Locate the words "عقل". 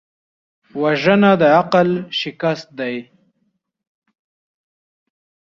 1.59-1.89